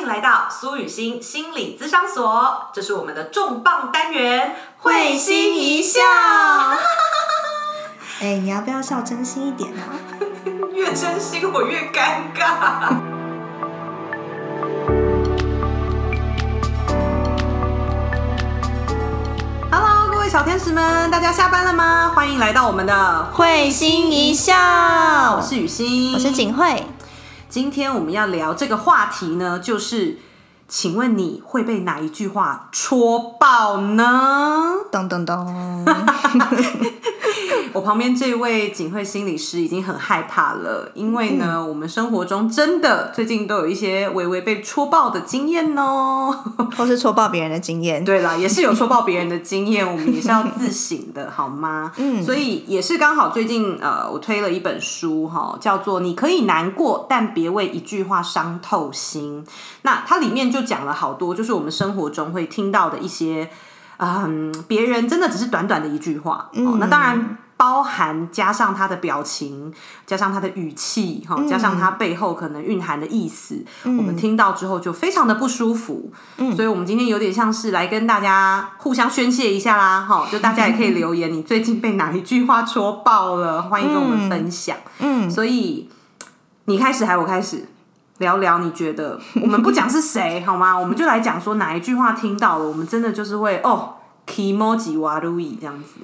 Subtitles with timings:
[0.00, 6.00] 迎来到苏雨欣心理咨商所，这是我们的重磅单元，会心一笑。
[8.22, 9.92] 哎，你要不要笑真心一点啊？
[10.72, 12.94] 越真心我越尴尬。
[19.70, 22.12] Hello，各位小天使们，大家下班了吗？
[22.14, 24.54] 欢迎来到我们的会心一笑。
[25.36, 26.86] 我是雨欣，我是景慧。
[27.50, 30.18] 今天我们要聊这个话题呢，就是
[30.68, 34.76] 请问你会被哪一句话戳爆呢？
[34.92, 35.44] 噔噔噔。
[37.72, 46.34] 我旁边这位警会心理师已经很害怕了，因为呢，我们生活中真的最近都有一些微微被戳爆的经验哦，
[46.76, 48.04] 或是戳爆别人的经验。
[48.04, 51.92] 对啦，也是有戳爆别人的经验，我们也是要自省的，好吗？
[51.96, 59.44] 嗯，所以也是刚好最近呃，我推了一本书哈，叫做《你可以难过，但别为一句话伤透心》。
[59.82, 63.50] 那它里面就讲了好多，就是我们生活中会听到的一些，
[63.98, 66.50] 嗯，别人真的只是短短的一句话。
[66.54, 67.38] 嗯，那当然。
[67.60, 69.70] 包含加上他的表情，
[70.06, 76.10] 加上他的语气，哈，加上他背后可能蕴含的意思，我们听到之后就非常的不舒服。
[76.38, 83.60] 嗯，所以我们今天有点像是来跟大家互相宣泄一下啦，哈， 就大家也可以留言，你最近被哪一句话戳爆了？
[83.60, 84.78] 欢迎跟我们分享。
[85.00, 85.90] 嗯，所以
[86.64, 87.68] 你开始还我开始
[88.16, 90.72] 聊聊，你觉得我们不讲是谁好吗？
[90.80, 96.00] 我们就来讲说哪一句话听到了，我们真的就是会哦 wa lui 这样子。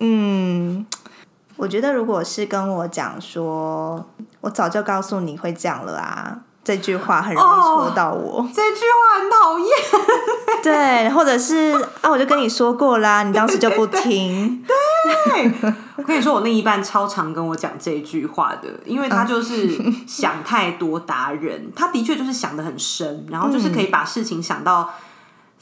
[0.00, 0.84] 嗯，
[1.56, 4.04] 我觉得如果是跟我讲说，
[4.40, 8.48] 我早就告诉你会这样了啊，这句话很容易戳到我。
[8.52, 9.68] 这句话很讨厌。
[10.62, 14.64] 对，或者是啊，我就跟你说过啦，你当时就不 听。
[14.66, 15.52] 对，
[15.96, 19.76] 我跟你说，我另一半超常跟我讲这句话的，因为他就是
[20.06, 24.90] 想太多达人，他的确就是想的很深，然后就是可以把事情想到。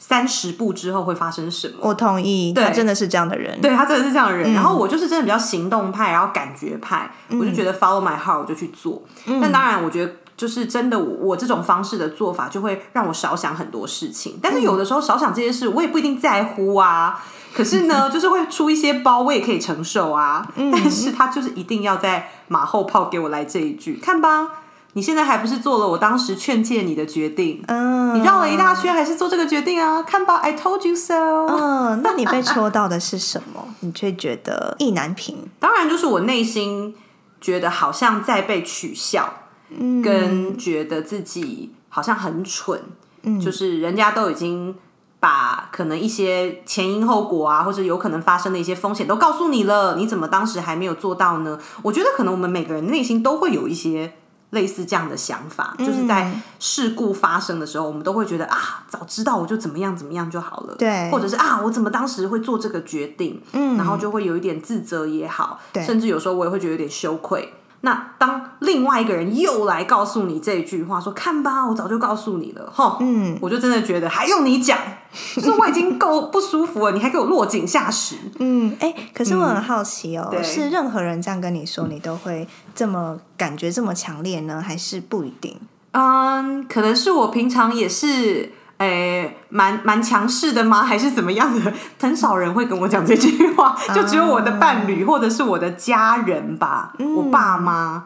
[0.03, 1.75] 三十步之后会发生什么？
[1.81, 3.61] 我同意，他真的是这样的人。
[3.61, 4.51] 对他真的是这样的人。
[4.51, 9.03] 然后我就是真的比较行动派，然后感觉派，我就觉得 follow my heart，我就去做。
[9.39, 14.39] 但当然，我觉得就是真的，我这种方式的做法就会让我少想很多事情。
[14.41, 17.23] 但是有的时候少想这些事，我也不一定在乎啊。
[17.53, 20.47] 可是呢， 就是会出一些包，我也可以承受啊。
[20.55, 24.47] 但是他就是一定要在马后炮给我来这一句，看吧。
[24.93, 27.63] 你现在还不是做了我当时劝诫你的决定？
[27.67, 30.03] 嗯，你绕了一大圈，还是做这个决定啊？
[30.03, 31.13] 看吧，I told you so。
[31.47, 33.65] 嗯，那你被戳到的是什么？
[33.79, 35.37] 你却觉得意难平？
[35.59, 36.93] 当然，就是我内心
[37.39, 39.33] 觉得好像在被取笑，
[39.69, 42.81] 嗯跟觉得自己好像很蠢。
[43.23, 44.75] 嗯，就是人家都已经
[45.21, 51.57] 把可能一些前因后果啊，或者有可能发生的一些风险都告诉你了，你怎么当时还没有做到呢？
[51.83, 54.15] 我觉得可能我们每个人内心都会有一些。
[54.51, 67.53] 类似这样的想法，就是在事故发生的时候，我们都会觉得啊，早知道我就怎么样怎么样就好了，对，或者是啊，我怎么当时会做这个决定，嗯，然后就会有一点自责也好，甚至有时候我也会觉得有点羞愧。
[67.83, 74.77] 那当另外一个人又来告诉你这句话，说看吧，我早就告诉你了，哈，嗯，我就真的觉得还用你讲，
[75.35, 85.59] 就是我已经够不舒服了，你还给我落井下石，嗯，哎，可是我很好奇哦，是任何人这样跟你说，你都会这么感觉这么强烈呢，还是不一定？
[85.91, 88.53] 嗯，可能是我平常也是。
[88.81, 90.81] 诶，蛮蛮强势的吗？
[90.85, 91.71] 还是怎么样的？
[91.99, 98.05] 很少人会跟我讲这句话， 就只有我的伴侣或者是我的家人吧，我爸妈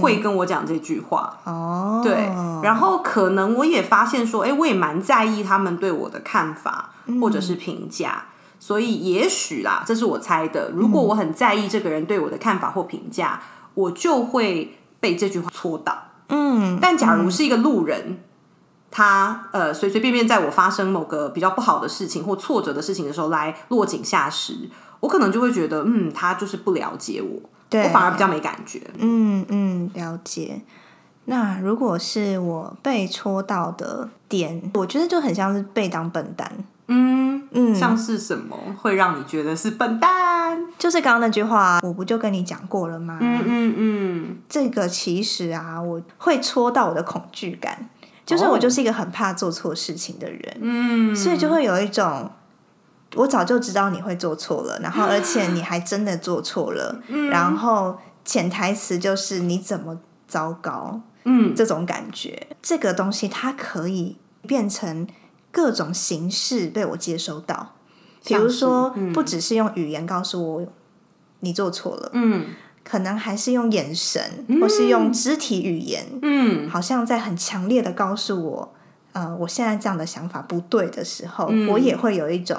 [0.00, 1.38] 会跟我讲这句话。
[1.44, 2.30] 哦，对，
[2.62, 6.90] 然后可能我也发现说，哎，我也蛮在意他们对我的看法
[7.20, 8.24] 或者是评价，
[8.60, 10.70] 所以也许啦，这是我猜的。
[10.74, 13.40] 如果我很在意这个人对我的看法或评价，
[13.74, 15.98] 我就会被这句话戳到。
[16.28, 18.22] 嗯，但假如是一个路人。
[18.92, 24.54] 他呃随随便便在我发生某个比较不好的事情或挫折的事情的时候来落井下石，
[25.00, 27.40] 我可能就会觉得，嗯，他就是不了解我，
[27.82, 28.80] 我反而比较没感觉。
[28.98, 30.60] 嗯嗯，了解。
[31.24, 36.52] 那如果是我被戳到的点，我觉得就很像是被当笨蛋。
[36.88, 40.66] 嗯嗯，像是什么会让你觉得是笨蛋？
[40.76, 43.18] 就是刚刚那句话，我不就跟你讲过了吗？
[43.22, 47.88] 嗯嗯嗯，这个其实啊，我会戳到我的恐惧感。
[48.32, 52.30] 就是我就是一个很怕做错事情的人，嗯，所以就会有一种
[53.14, 65.06] 我早就知道你会做错了，然后而且 你还真的做错了，然后潜台词就是你怎么糟糕，嗯，这种感觉，这个东西它可以变成
[65.50, 67.74] 各种形式被我接收到，
[68.24, 70.66] 比如说不只是用语言告诉我
[71.40, 72.46] 你做错了，嗯。
[72.84, 74.20] 可能还是用眼神，
[74.60, 78.74] 或是用肢体语言，嗯，好像在很强烈的告诉我
[79.12, 82.56] 呃，我现在这样的想法不对的时候，我也会有一种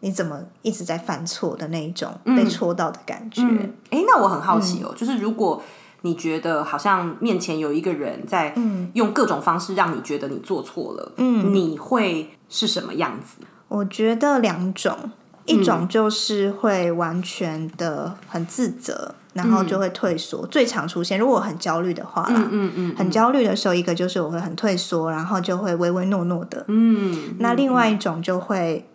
[0.00, 3.42] 你怎么一直在犯错的那一种被戳到的感觉。
[3.90, 5.62] 哎，那我很好奇哦，就是如果
[6.02, 8.54] 你觉得好像面前有一个人在
[8.92, 13.44] 用各种方式让你觉得你做错了，嗯，你会是什么样子？
[13.68, 15.12] 我觉得两种。
[15.46, 20.46] 一种就是会完全的很自责，然后就会退缩。
[20.46, 26.64] 最常出现，如果我很焦虑的话啦，嗯嗯，很焦虑的时候，一个就是我会很退缩，然后就会唯唯诺诺的。
[26.68, 28.88] 嗯，那另外一种就会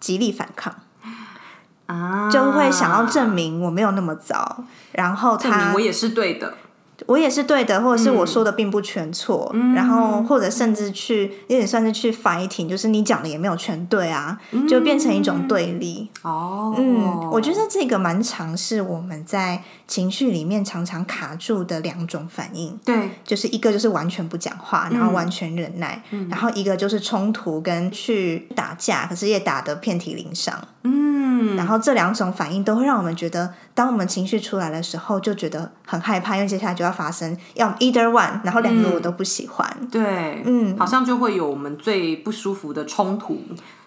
[0.00, 0.74] 极力反抗，
[1.86, 6.54] 啊，就会想要证明我没有那么糟，然后他我也是对的。
[7.06, 14.38] 我也是对的，或者是我说的并不全错，然后或者甚至去有点算是去 fighting，就是你讲的也没有全对啊，
[14.68, 16.08] 就变成一种对立。
[16.22, 22.78] 哦，嗯，我觉得这个蛮常是我们在情绪里面常常卡住的两种反应。
[22.84, 30.56] 对，就是一个就是完全不讲话，然后完全忍耐，然后一个就是冲突跟去打架，可是也打得遍体鳞伤。
[30.82, 39.68] 嗯，然后这两种反应都会让我们觉得，当我们情绪出来的时候，就觉得很害怕，因为接下来就要发生，要 either one，然后两个我都不喜欢。
[39.90, 43.40] 对，嗯，好像就会有我们最不舒服的冲突，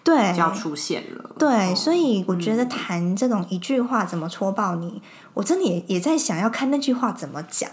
[0.04, 1.30] 对，就要出现了。
[1.38, 5.00] 对，所以我觉得谈这种一句话怎么戳爆你，
[5.32, 7.70] 我真的也也在想要看那句话怎么讲。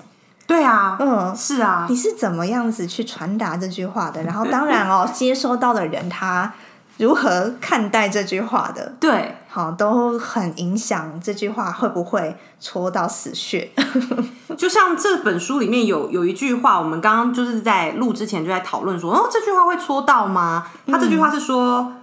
[0.48, 4.24] 对啊，嗯，是啊，你是怎么样子去传达这句话的？
[4.24, 6.54] 然后当然哦， 接收到的人他。
[6.98, 8.94] 如何看待这句话的？
[9.02, 13.72] 对，好，都很影响这句话会不会戳到死穴。
[14.58, 20.68] 就像这本书里面有有一句话，我们刚刚就是在录之前就在讨论说，哦，这句话会戳到吗？
[20.88, 21.94] 他这句话是说，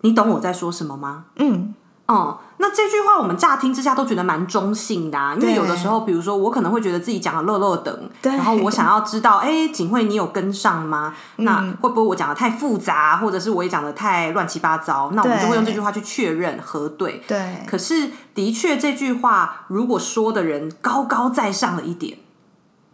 [0.00, 1.26] 你懂我在说什么吗？
[1.36, 1.72] 嗯。
[2.08, 11.14] 哦，那这句话我们乍听之下都觉得蛮中性的，啊因为有的时候，比如说我可能会觉得自己讲的乐乐等，然后我想要知道，哎，景惠你有跟上吗？
[11.36, 15.10] 那会不会我讲的太复杂，或者是我也讲的太乱七八糟？
[15.12, 17.22] 那我们就会用这句话去确认核对。
[17.28, 22.16] 对，可是的确这句话如果说的人高高在上了一点，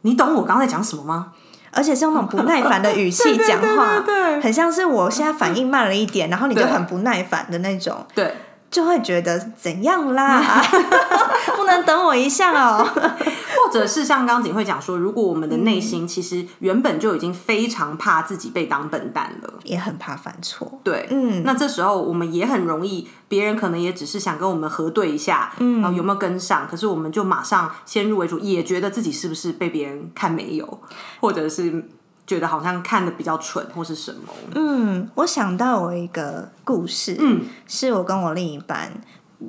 [0.01, 1.29] 你懂我刚才讲什么吗？
[1.75, 8.35] 而且是用那种不耐烦的语气 讲话，对，很像是我现在反应慢了一点，然后你就很不耐烦的那种，对。
[8.73, 10.43] 就会觉得怎样啦？
[11.55, 12.83] 不能等我一下哦。
[13.65, 20.81] 或者是像刚景会讲说，如果我们的内心其实原本就已经非常怕自己被当笨蛋了，也很怕犯错。
[20.83, 30.81] 对，嗯，那这时候我们也很容易，别人可能也只是想跟我们核对一下，嗯，有没有跟上，可是我们就马上先入为主，也觉得自己是不是被别人看没有，
[31.21, 31.85] 或者是。
[32.27, 34.33] 觉得好像看的比较蠢，或是什么？
[34.55, 38.93] 嗯，我想到我一个故事，嗯，是我跟我另一半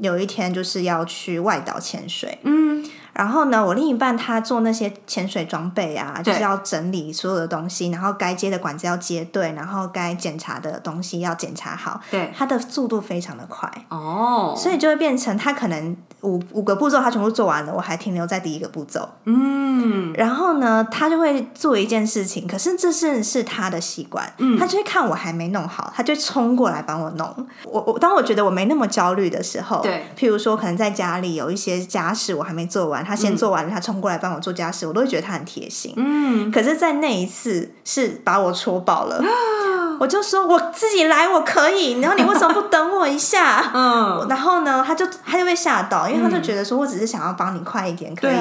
[0.01, 2.83] 有一天就是要去外岛潜水，嗯。
[3.13, 12.01] 然后呢，我另一半他做那些潜水装备啊，就是要整理所有的东西，然后该接的管子要接对，然后该检查的东西要检查好。
[12.09, 19.07] 对，他的速度非常的快哦，所以就会变成他可能五五个步骤他全部做完了，我还停留在第一个步骤。
[19.25, 27.47] 嗯，然后呢，他就会做一件事情，可是这是是他的习惯，嗯，他就会看我还没弄好，他就冲过来帮我弄。
[27.65, 33.02] 我我当我觉得我没那么焦虑的时候，对，譬如说可能在家里有一些家事我还没做完。
[33.03, 35.93] 他先做完了，他冲过来帮我做家事，我都会觉得他很贴心。
[35.97, 39.21] 嗯，可是，在那一次是把我戳爆了，
[39.99, 41.99] 我就说我自己来，我可以。
[41.99, 43.71] 然后你为什么不等我一下？
[43.73, 48.35] 嗯，然后呢，他就他就被吓到，因为他就觉得说我只是想要帮你快一点，可以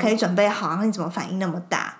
[0.00, 1.94] 可以准备好，然后你怎么反应那么大？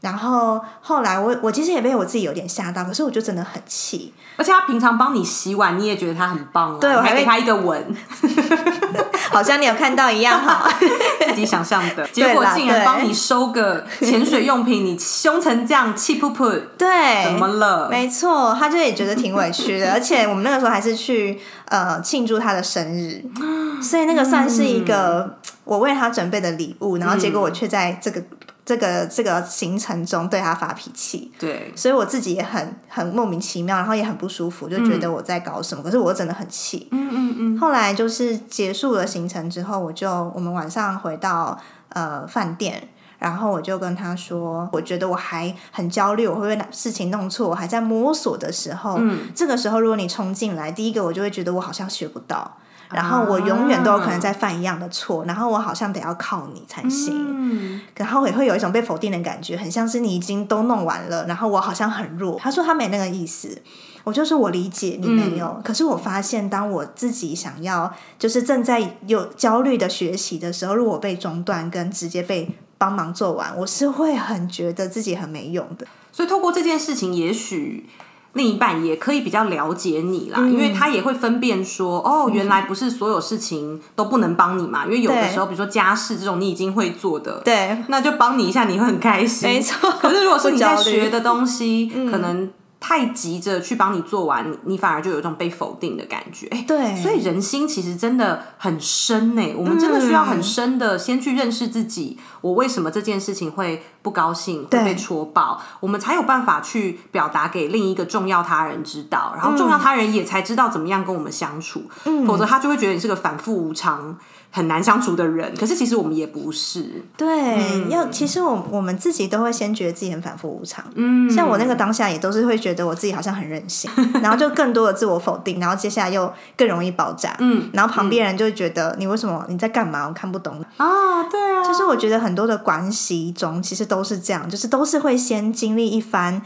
[0.00, 4.12] 然后后来我我其实也被我自己有点吓到，可是我就真的很气。
[4.36, 7.94] 而且他平常帮你洗碗，你也觉得他很棒，对我还给他一个吻，
[9.32, 10.68] 好像你有看到一样哈，
[11.26, 12.06] 自己想象的。
[12.12, 17.88] 结果竟然帮你收个潜水用品，你凶成这样，气噗噗，对，怎么了？
[17.90, 19.90] 没错，他就也觉得挺委屈的。
[19.92, 23.24] 而且我们那个时候还是去呃庆祝他的生日，
[23.82, 28.22] 所以那个算是一个我为他准备的礼物，然后结果我却在这个。
[28.64, 35.82] 这个这个行程中对他发脾气，对，所以我自己也很很莫名其妙，然后也很不舒服，就觉得我在搞什么。
[35.82, 36.86] 可是我真的很气。
[36.92, 37.58] 嗯嗯嗯。
[37.58, 42.88] 后来就是结束了行程之后，我就我们晚上回到呃饭店，
[43.18, 47.48] 然后我就跟他说，我觉得我还很焦虑，我会不会哪事情弄错？
[47.48, 52.58] 我还在摸索的时候，嗯，这个时候如果你冲进来，第一个我就会觉得我好像学不到。
[52.94, 62.38] 然后我永远都有可能在犯一样的错，然后我好像得要靠你才行，然后也会有一种被否定的感觉，很像是你已经都弄完了，然后我好像很弱。
[62.38, 63.60] 他说他没那个意思，
[64.04, 65.60] 我就说我理解你没有。
[65.64, 75.86] 可是我发现，当我自己想要就是正在有焦虑的学习的时候，如果被中断跟直接被帮忙做完，我是会很觉得自己很没用的。
[76.12, 77.88] 所以透过这件事情，也许。
[78.34, 89.48] 另一半也可以比较了解你啦，因为他也会分辨说，哦，原来不是所有事情都不能帮你嘛，因为有的时候，比如说家事这种你已经会做的，对，那就帮你一下，你会很开心。
[89.48, 89.90] 没错。
[90.00, 92.50] 可是如果是你在学的东西， 可能。
[92.84, 96.48] 太急着去帮你做完，你反而就有一种被否定的感觉。
[96.66, 99.54] 对，所以人心其实真的很深呢。
[99.56, 111.82] 我们真的需要很深的先去认识自己，我为什么这件事情会不高兴，会被戳爆，我们才有办法去表达给另一个重要他人知道，然后重要他人也才知道怎么样跟我们相处。
[112.04, 114.14] 嗯否则他就会觉得你是个反复无常。
[114.54, 117.02] 很难相处的人，可是其实我们也不是。
[117.16, 120.84] 对，要其实我我们自己都会先觉得自己很反复无常。
[120.94, 123.90] 嗯，像我那个当下也都是会觉得我自己好像很任性，
[124.22, 127.34] 然后就更多的自我否定，然后接下来又更容易爆炸。
[127.38, 130.06] 嗯，然后旁边人就会觉得你为什么你在干嘛？
[130.06, 130.62] 我看不懂。
[130.76, 136.42] 啊，对啊，就是我觉得很多的关系中其实都是这样，就是都是会先经历一番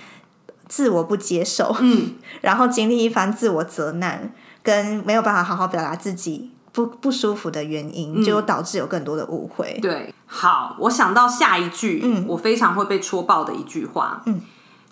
[0.68, 6.50] 自我不接受，嗯， 然后经历一番自我责难，跟没有办法好好表达自己。
[6.72, 9.78] 不不舒服的原因，就导致有更多的误会。
[9.80, 14.42] 对，好，我想到下一句，嗯，我非常会被戳爆的一句话，嗯，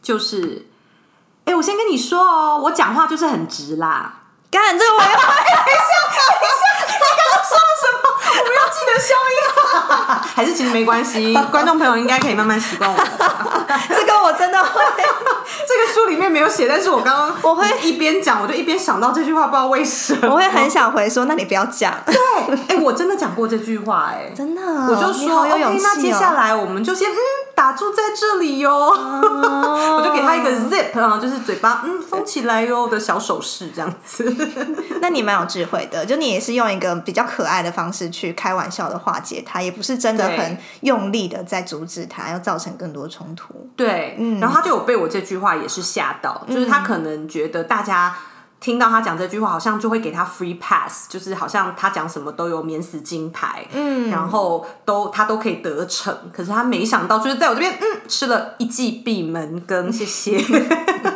[0.00, 0.66] 就是，
[1.44, 4.22] 哎，我先跟你说哦，我讲话就是很直啦。
[4.50, 7.84] 干这个我要等一下，等一下，你刚刚说了什
[8.44, 8.48] 么？
[8.48, 9.36] 我们要记得消音，
[10.34, 12.96] 还是其实没关系，观众朋友应该可以慢慢习惯我。
[13.88, 14.80] 这个我真的会。
[15.66, 20.28] 这个书里面没有写，但是我刚刚我会一边讲，我就一边想到这句话，不知道为什么。
[20.30, 21.94] 我会很想回说，那你不要讲。
[22.06, 22.16] 对，
[22.68, 27.16] 哎，我真的讲过这句话，哎，真的，我就说，OK，那接下来我们就先嗯
[27.54, 34.24] 打住在这里哟， 我就给他一个 zip 啊，就是嘴巴嗯封起来哟的小手势，这样子。
[35.00, 43.68] 那你蛮有智慧的，就你也是用一个比较可爱的方式去开玩笑的化解他，也不是真的很用力的在阻止他，要造成更多冲突。
[43.76, 48.14] 对，嗯，然后他就有被我这句话也是吓到，就是他可能觉得大家。
[48.64, 56.16] 听到他讲这句话，好像就会给他 free pass，就是好像他讲什么都有免死金牌，嗯，然后都他都可以得逞。
[56.32, 60.42] 可是他没想到，就是在我这边，嗯，吃了一记闭门羹，谢谢。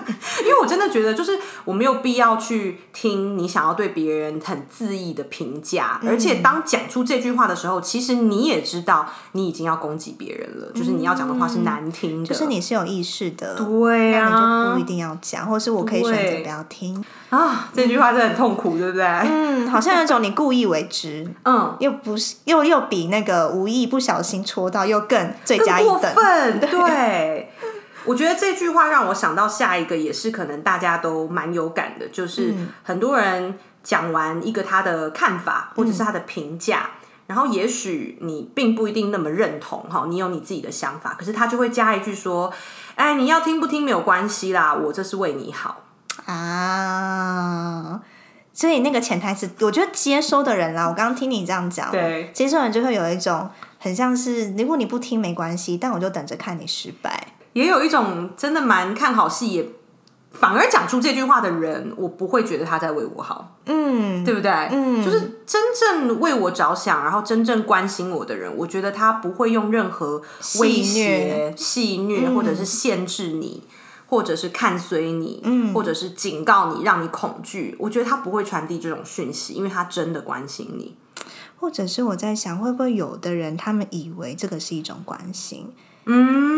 [0.68, 17.04] 真的觉得，就是我没有必要去听你想要对别人很恣意的评价，而且当讲出这句话的时候，其实你也知道你已经要攻击别人了，就是你要讲的话是难听的，就是你是有意识的，对啊，你就不一定要讲，或是我可以选择不要听。
[17.30, 19.04] 啊，这句话真的很痛苦，对不对？
[19.04, 26.14] 嗯，好像有种你故意为之，嗯，又不是，又又比那个无意不小心戳到又更最加一等。
[26.58, 27.52] 对，
[28.04, 36.90] 我觉得这句话让我想到下一个，也是可能大家都蛮有感的，就是很多人讲完一个他的看法或者是他的评价，
[37.26, 42.52] 然后也许你并不一定那么认同哈，你有你自己的想法，可是他就会加一句说
[42.96, 45.82] ：“哎，你要听不听没有关系啦，我这是为你好。”
[46.26, 48.00] 啊，
[48.52, 57.34] 所以那个潜台词，我觉得接收的人啦，我刚刚听你这样讲，对，接收人就会有一种很像是，如果你不听没关系，但我就等着看你失败。
[57.58, 59.68] 也有一种真的蛮看好戏，也
[60.30, 64.50] 反而讲出这句话的人，我不会觉得他在为我好，嗯，对不对？
[64.70, 70.22] 嗯，就是真正为我着想，然后真正关心我的人，我觉得他不会用任何
[70.60, 73.64] 威胁、戏虐或者是限制你。
[74.10, 77.76] 或者是看随你，嗯，或者是警告你，让你恐惧。
[77.78, 80.96] 我觉得他不会传递这种讯息，因为他真的关心你。
[81.60, 85.70] 或者是我在想，会不会有的人他们以为这个是一种关心？
[86.06, 86.57] 嗯，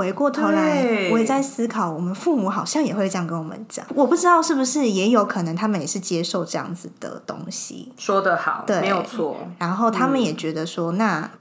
[0.00, 3.84] 回过头来，我也在思考，我们父母好像也会这样跟我们讲。
[3.94, 7.92] 我不知道是不是也有可能，他们也是接受这样子的东西。
[7.96, 9.36] 说得好，对，没有错。
[9.58, 11.30] 然后他们也觉得说，那。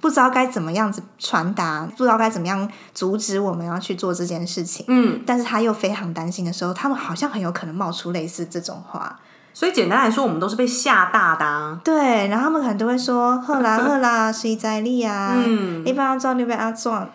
[0.00, 4.82] 不知道该怎么样子传达，不知道该怎么样阻止我们要去做这件事情。
[4.88, 9.20] 嗯，但是他又非常担心的时候，他们好像很有可能冒出类似这种话。
[9.52, 11.78] 所以简单来说，我们都是被吓大的。
[11.84, 15.34] 对，然后他们可能都会说：“赫啦赫啦，谁在力啊？
[15.36, 17.06] 嗯一般要撞就被阿撞。”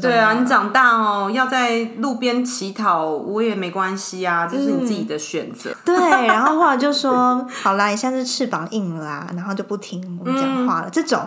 [0.00, 5.74] 对啊，你长大哦，要在路边乞讨，我也没关系啊，这是你自己的选择。
[5.84, 5.96] 对，
[6.26, 11.26] 然后后来就说：“好啦，你现在是翅膀硬了啊，然后就不听我们讲话了。”这种。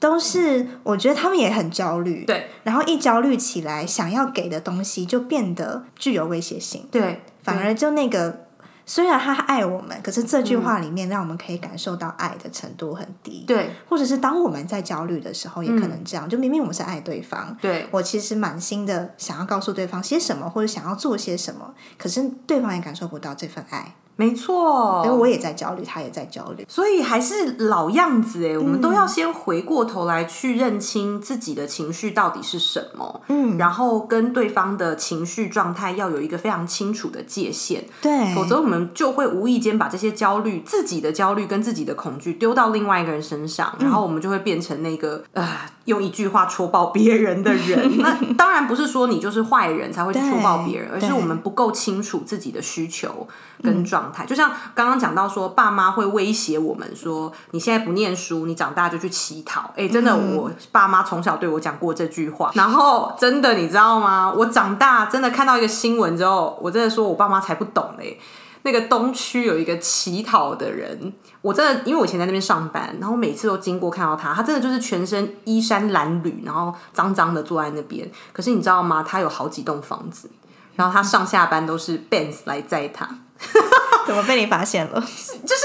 [0.00, 8.44] 都是我觉得他们也很焦虑，对，然后一焦虑起来，想要给的东西就变得具有威胁性，对，反而就那个
[8.86, 17.86] 虽然他爱我们，可是这句话里面让我们可以感受到爱的程度很低，对，或者是当我们在焦虑的时候，也可能这样，就明明我们是爱对方，对。
[17.90, 23.94] 我其实满心的想要告诉对方些什么，或者想要做些什么，可是对方也感受不到这份爱。
[24.16, 45.46] 没错，因为我也在焦虑，他也在焦虑，所以还是老样子哎，我们都要先回过头来去认清自己的情绪到底是什么，嗯，然后跟对方的情绪状态要有一个非常清楚的界限，对，否则我们就会无意间把这些焦虑、自己的焦虑跟自己的恐惧丢到另外一个人身上，然后我们就会变成那个呃，
[45.86, 47.96] 用一句话戳爆别人的人。
[47.98, 53.26] 那当然不是说你就是坏人才会去戳爆别人，而是我们不够清楚自己的需求
[53.62, 53.94] 跟状。
[53.94, 59.70] 状态就像刚刚讲到说，爸妈会威胁我们说，你现在不念书，你长大就去乞讨。
[59.76, 62.50] 哎，真的，我爸妈从小对我讲过这句话。
[62.54, 64.34] 然后真的，你知道吗？
[64.36, 68.18] 我长大真的看到一个新闻之后，我真的说我爸妈才不懂嘞。
[68.64, 78.10] 那个东区有一个乞讨的人，我真的因为我以前在那边上班，然后每次都经过看到他，他真的就是全身衣衫褴褛，然后脏脏的坐在那边。
[78.32, 79.02] 可是你知道吗？
[79.02, 80.30] 他有好几栋房子，
[80.76, 83.08] 然后他上下班都是 Benz 来载他。
[84.06, 85.00] 怎么被你发现了？
[85.00, 85.62] 就是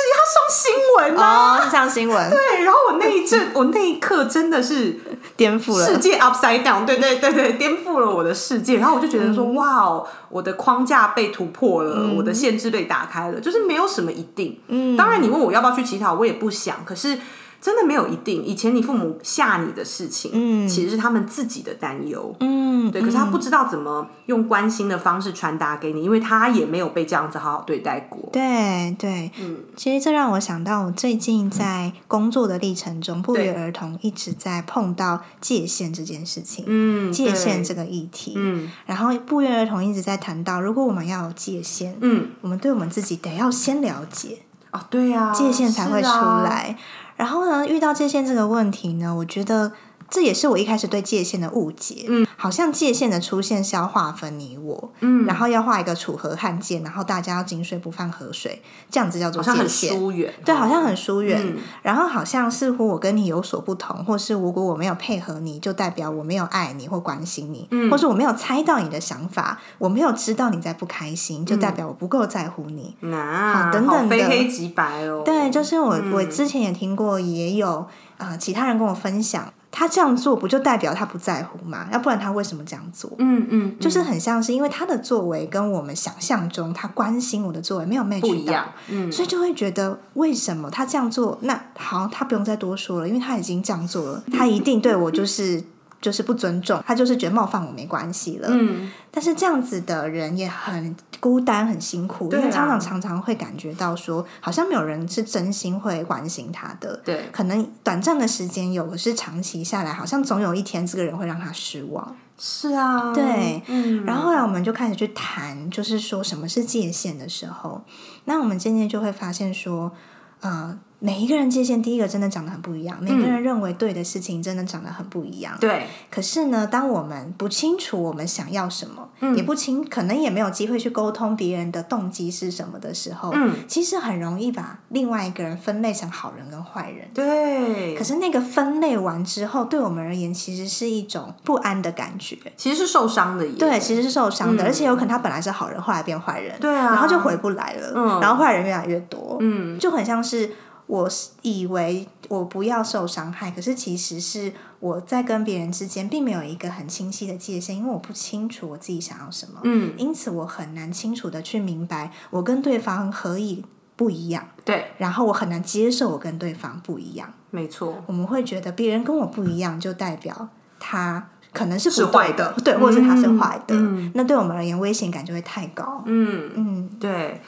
[0.50, 2.30] 新闻啊，上新闻。
[2.30, 5.00] 对，然后我那一阵， 我那一刻真的是
[5.38, 8.78] 颠覆了世界 upside down，对对对对，颠覆了我的世界。
[8.78, 14.60] 然后我就觉得说，哇哦，我的框架被突破了，我的限制被打开了，就是没有什么一定。
[14.68, 16.84] 嗯，当然你问我要不要去乞讨，我也不想。
[16.84, 17.18] 可是。
[17.62, 18.44] 真的没有一定。
[18.44, 23.02] 以前你父母吓你的事情，嗯，其实是他们自己的担忧，嗯，对。
[23.02, 28.30] 可是他不知道怎么用关心的方式传达给你，因为他也没有被这样子好好对待过。
[28.32, 29.58] 对对，嗯。
[29.76, 38.72] 其实这让我想到，我最近在工作的历程中，不约而同一直在碰到界限这件事情，嗯，界限这个议题，嗯。
[38.86, 44.40] 然后不约而同一直在谈到，如果我们要有界限，嗯，我们对我们自己得要先了解
[44.72, 46.78] 啊，对呀，界限才会出来。
[47.20, 49.74] 然后呢，遇到界限这个问题呢，我觉得。
[50.10, 79.54] 这也是我一开始对界限的误解，嗯，好像界限的出现是要划分你我，嗯，然后要画一个楚河汉界，然后大家要井水不犯河水，这样子叫做界限，疏远，对，好像很疏远，然后好像似乎我跟你有所不同，或是如果我没有配合你，就代表我没有爱你或关心你，嗯，或是我没有猜到你的想法，我没有知道你在不开心，就代表我不够在乎你，啊，等等的，非黑即白哦，对，就是我我之前也听过，也有啊，其他人跟我分享。
[79.72, 81.88] 他这样做不就代表他不在乎吗？
[81.92, 83.12] 要不然他为什么这样做？
[83.18, 91.38] 嗯嗯，就是很像是因为他的作为跟我们想象中他关心我的作为没有 match 不一样，嗯，所以就会觉得为什么他这样做？
[91.42, 95.64] 那好，他不用再多说了，因为他已经这样做了，他一定对我就是。
[96.02, 98.48] 就是不尊重，他就是觉得冒犯我没关系了。
[98.52, 106.96] 嗯，但是这样子的人也很孤单、很辛苦，因为常常常常会感觉到说，好像没有人是真心会关心他的。
[107.04, 112.16] 对，可能短暂的时间有，可是长期下来，好像总有一天这个人会让他失望。
[112.38, 113.62] 是啊，对。
[113.68, 117.84] 嗯，然后后来我们就开始去谈，就是说什么是界限的时候，
[118.24, 119.92] 那我们渐渐就会发现说，
[120.40, 120.80] 呃。
[121.00, 122.98] 每一个人界限，第一个真的长得很不一样。
[123.02, 125.56] 每个人认为对的事情，真的长得很不一样。
[125.60, 125.88] 对。
[126.12, 137.08] 可是呢，当我们不清楚我们想要什么，也不清，可能也没有机会去沟通别人的动机是什么的时候，嗯，其实很容易把另外一个人分类成好人跟坏人。
[137.14, 137.96] 对。
[137.96, 142.38] 可是那个分类完之后，对我们而言，其实是一种不安的感觉。
[142.58, 143.48] 其实是受伤的。
[143.54, 146.60] 对，其实是受伤的，而且有可能他本来是好人，后来变坏人。
[146.60, 146.88] 对啊。
[146.88, 147.94] 然后就回不来了。
[147.96, 148.20] 嗯。
[148.20, 149.38] 然后坏人越来越多。
[149.40, 149.80] 嗯。
[149.80, 150.52] 就很像是。
[150.90, 151.08] 我
[151.44, 163.64] 以为我不要受伤害，可是其实是我在跟别人之间并没有一个很清晰的界限，因为我不清楚我自己想要什么，嗯，因此我很难清楚的去明白我跟对方何以
[163.96, 170.50] 不一样，对，然后我很难接受我跟对方不一样，没错，我们会觉得别人跟我不一样，就代表
[170.80, 173.76] 他可能是是坏的，对，或者是他是坏的，
[174.16, 176.50] 那对我们而言危险感就会太高，嗯。
[176.56, 177.40] 嗯，对。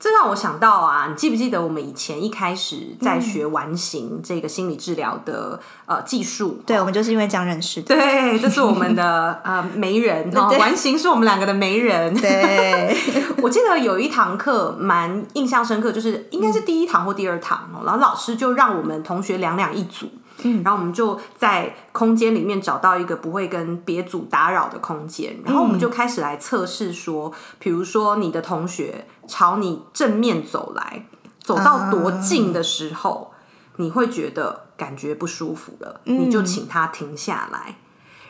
[0.00, 6.58] 这让我想到啊，你记不记得我们以前一开始在学完形这个心理治疗的呃技术？
[6.64, 7.94] 对，我们就是因为这样认识的。
[7.94, 12.14] 对，这是我们的呃媒人 哦，完形是我们两个的媒人。
[12.18, 12.96] 对，
[13.42, 20.06] 我记得有一堂课蛮印象深刻，就是应该是第一堂或第二堂，然后老师就让我们同学两两一组。
[20.42, 31.06] 嗯，然后我们就在空间里面找到一个不会跟别组打扰的空间，然后我们就开始来测试说，比如说你的同学朝你正面走来，
[31.42, 33.32] 走到多近的时候，
[33.76, 37.76] 你会觉得感觉不舒服了，你就请他停下来。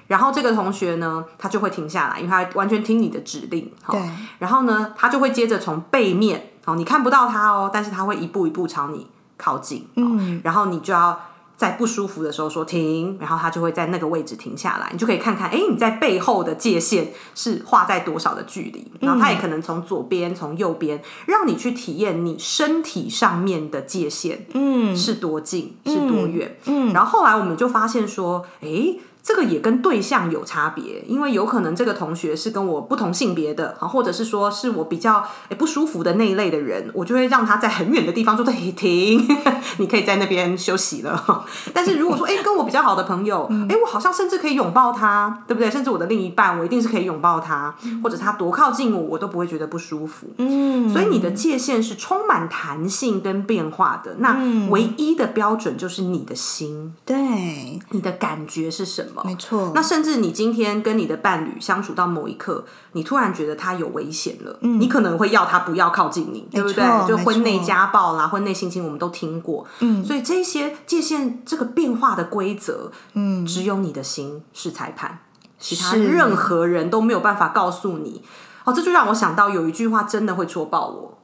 [0.06, 3.72] 然后这个同学呢，他就会停下来，因为他完全听你的指令。
[3.88, 4.00] 对。
[4.40, 9.86] 然后呢，他就会接着从背面哦，你看不到他哦，但是他会一步一步朝你靠近。
[9.94, 10.40] 嗯。
[10.42, 11.20] 然后你就要。
[11.60, 28.96] 在不舒服的时候说停，然后他就会在那个位置停下来，你就可以看看，哎，你在背后的界限是画在多少的距离，然后他也可能从左边、从右边，让你去体验你身体上面的界限，嗯，是多近，是多远，嗯，然后后来我们就发现说，哎。
[29.22, 38.44] 这个也跟对象有差别，因为有可能这个同学是跟我不同性别的，或者是说是我比较诶不舒服的那一类的人，我就会让他在很远的地方说
[38.76, 39.26] ：“停，
[39.78, 45.70] 你可以在那边休息了。”但是如果说诶跟我比较好的朋友，诶我好像甚至可以拥抱他，对不对？
[45.70, 50.28] 甚至我的另一半，我一定是可以拥抱他，或者他多靠近我，我都不会觉得不舒服。
[50.38, 54.16] 嗯，所以你的界限是充满弹性跟变化的。
[54.18, 54.38] 那
[54.70, 59.09] 唯一的标准就是你的心，对，你的感觉是什么？
[59.24, 66.84] 没错，那甚至你今天跟你的伴侣相处到某一刻，你突然觉得他有危险了，你可能会要他不要靠近你，对不对？
[67.08, 69.66] 就婚内家暴啦，婚内性侵，我们都听过。
[69.80, 75.20] 嗯，所以这些界限这个变化的规则，嗯，只有你的心是裁判，
[75.58, 78.22] 其他任何人都没有办法告诉你。
[78.64, 81.18] 哦，这就让我想到有一句话真的会戳爆我，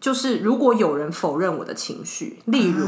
[0.00, 2.86] 就是如果有人否认我的情绪，例如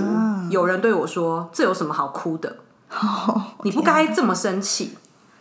[0.50, 2.58] 有人对我说：“这有什么好哭的？”
[3.64, 4.96] 你不该这么生气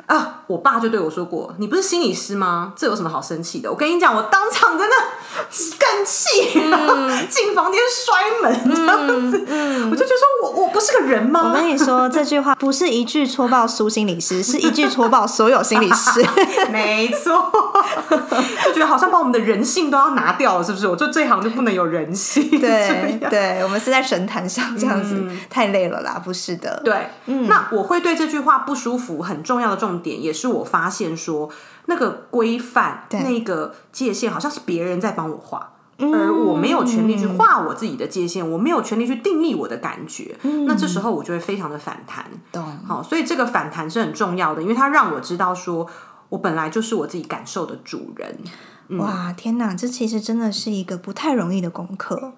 [0.08, 0.42] 啊！
[0.48, 2.74] 我爸就对我说过：“你不是心理师吗？
[2.78, 4.96] 这有什么好生气的？”我跟你讲，我当场真的
[5.78, 6.52] 更气，
[7.30, 9.46] 进房间摔门这样子。
[9.90, 11.50] 我就觉得说我我不是个人吗？
[11.50, 16.26] 我跟你说这句话不是一句戳爆苏心理师，是一句戳爆所有心理师。
[16.72, 17.52] 没错，
[18.64, 20.88] 就觉得好像把我们的人性都要拿掉了，是不是？
[20.88, 22.50] 我做这行就不能有人性？
[22.50, 26.82] 对对，我们是在神坛上这样子，太累了啦，不是的。
[26.86, 30.38] 对，那我会对这句话不舒服，很重要的重点也是。
[30.38, 31.50] 是我发现说，
[31.88, 40.38] 那个规范、那个界限，好像是别人在帮我画，而我没有权利去画我自己的界限，我没有权利去定义我的感觉。
[40.68, 42.24] 那这时候我就会非常的反弹。
[42.52, 45.88] 懂好，所以这个反弹是很重要的，因为它让我知道说，
[46.30, 48.38] 我本来就是我自己感受的主人。
[49.00, 52.34] 哇，天哪，这其实真的是一个不太容易的功课，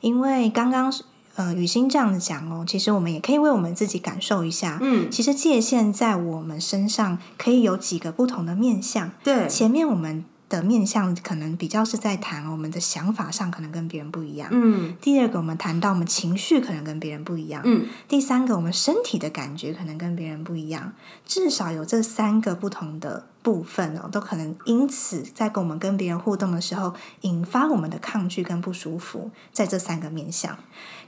[0.00, 0.92] 因为刚刚。
[1.36, 4.78] 呃，雨欣这样子讲哦，其实我们也可以为我们自己感受一下。
[4.80, 9.10] 嗯，其实界限在我们身上可以有几个不同的面向。
[9.24, 10.24] 对，前面我们。
[10.56, 14.48] 的面向可能比较是在谈我们的想法上可能跟别人不一样。
[14.52, 17.62] 嗯，第二个我们谈到我们情绪可能跟别人不一样。
[17.64, 20.92] 嗯，第三个我们身体的感觉可能跟别人不一样。
[21.26, 29.30] 至少有这三个不同的部分哦，都可能因此在跟我们跟别人互动的时候，引发我们的抗拒跟不舒服。
[29.52, 30.58] 在这三个面向，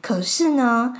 [0.03, 0.95] 可是呢？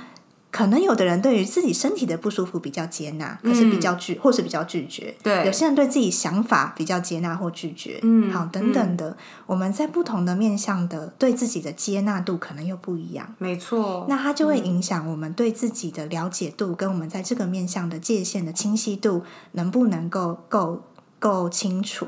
[0.49, 5.13] 可能有的人对于自己身体的不舒服比较接纳，可是比较拒或是比较拒绝。
[5.21, 7.99] 对，有些人对自己想法比较接纳或拒绝。
[8.01, 13.35] 嗯，好，等等的，我们在不同的面向的对自己的接纳度可能又不一样。
[13.37, 20.81] 没错，那它就会影响我们对自己的了解度，跟我们在这个面向的界限的清晰度，能不能够够
[21.19, 22.07] 够清楚。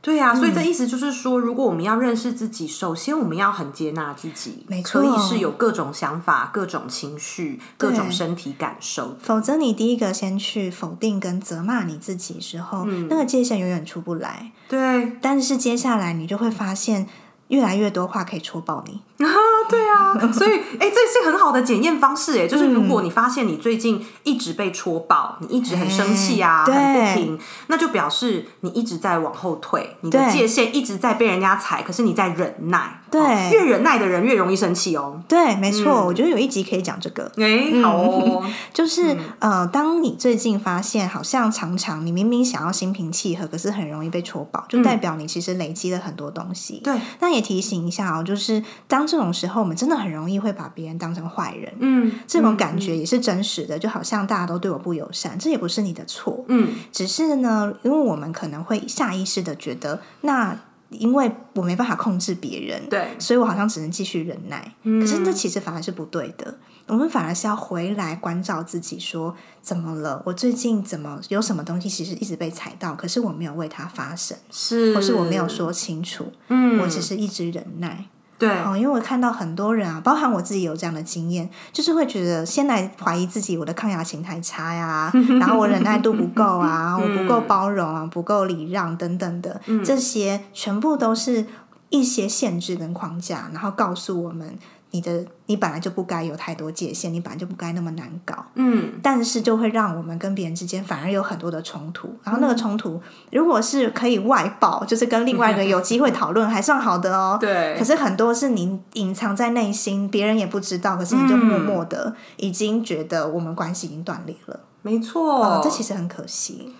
[0.00, 9.16] 对呀，所以这意思就是说，如果我们要认识自己，首先我们要很接纳自己，没错，可以是有各种想法、各种情绪、各种身体感受。
[9.20, 14.52] 否则，你第一个先去否定跟责骂你自己时候，那个界限永远出不来。
[14.68, 17.06] 对，但是接下来你就会发现。
[17.48, 19.28] 越来越多话可以戳爆你 啊！
[19.68, 33.02] 对啊， 所以哎，这是很好的检验方式哎，就是如果你发现你最近一直被戳爆，你一直很生气啊，很不平，那就表示你一直在往后退，你的界限一直在被人家踩，可是你在忍耐。
[33.10, 35.20] 对，越忍耐的人越容易生气哦。
[35.28, 37.30] 对，没错，我觉得有一集可以讲这个。
[37.36, 46.80] 哎，好哦， 就是呃，当你最近发现好像常常你明明想要心平气和，可是很容易被戳爆，就代表你其实累积了很多东西。
[46.84, 51.72] 对，那也提醒一下哦，就是当这种时候，我们真的很容易会把别人当成坏人。
[51.80, 56.44] 嗯，这种感觉也是真实的，就好像大家都对我不友善，这也不是你的错。
[56.48, 60.58] 嗯，只是呢，因为我们可能会下意识的觉得那。
[60.90, 64.74] 因为我没办法控制别人，对，所以我好像只能继续忍耐。
[64.82, 70.22] 可是这其实反而是不对的，我们反而是要回来关照自己，说怎么了？
[70.24, 78.06] 我最近怎么有什么东西其实一直被踩到，可是我没有为它发声，是，或是我没有说清楚，嗯，我只是一直忍耐。
[78.38, 91.46] 对，哦，因为我看到很多人啊，包含我自己有这样的经验，就是会觉得先来怀疑自己，我的抗压性太差呀，然后我忍耐度不够啊，我不够包容啊，不够礼让等等的，这些全部都是
[91.90, 94.56] 一些限制跟框架，然后告诉我们
[94.90, 98.34] 你的你本来就不该有太多界限，你本来就不该那么难搞。
[98.54, 102.14] 嗯，但是就会让我们跟别人之间反而有很多的冲突。
[102.24, 107.36] 然后那个冲突，如果是可以外爆，就是跟另外一个有机会讨论，还算好的哦。
[107.40, 107.76] 对。
[107.78, 114.60] 可是很多是你隐藏在内心，别人也不知道，可是你就默默的已经觉得我们关系已经断裂了。
[114.80, 116.74] 没错，这其实很可惜。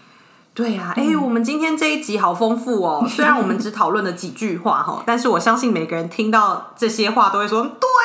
[0.55, 3.07] 对呀，哎，我们今天这一集好丰富哦。
[3.09, 7.88] 虽然我们只讨论了几句话哈，但是我相信每个人听到这些话都会说对，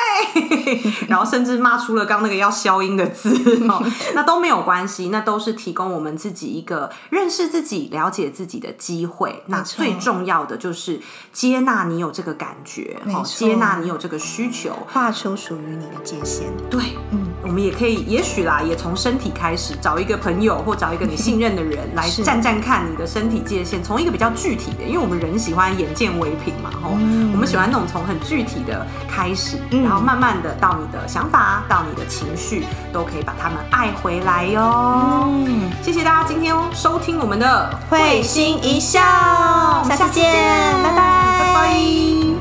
[1.08, 3.34] 然后甚至骂出了刚那个要消音的字
[3.68, 3.82] 哦，
[4.14, 9.42] 那都没有关系，那都是提供我们自己一个认识自己、了解自己的机会。
[9.46, 11.00] 那最重要的就是
[11.32, 16.46] 接纳你有这个感觉，好，接纳你有这个需求，画出属于你的界限。
[16.70, 22.44] 对，嗯，我们也可以，也许啦，也从身体开始，找一个朋友或找一个你信任的人 来站。
[22.44, 26.90] 站看你的身体界限，从一个比较具体的，因为我们人喜欢眼见为凭嘛，吼，
[27.32, 35.28] 我们喜欢那种从很具体的开始，然后慢慢慢的到你的想法，到你的情绪，都可以把他们爱回来哟。
[35.82, 39.00] 谢谢大家今天收听我们的会心一笑，
[39.88, 40.24] 下次见，
[40.84, 40.96] 拜拜，
[41.40, 42.33] 拜拜。